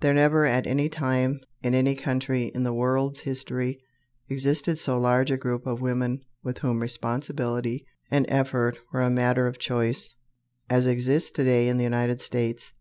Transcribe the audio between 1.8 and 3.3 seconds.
country in the world's